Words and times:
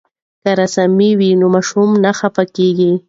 که 0.41 0.49
رسامي 0.61 1.09
وي 1.19 1.31
نو 1.39 1.47
ماشوم 1.55 1.89
نه 2.03 2.11
خفه 2.19 2.43
کیږي. 2.55 2.91